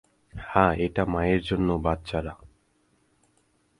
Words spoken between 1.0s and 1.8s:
মায়ের জন্য,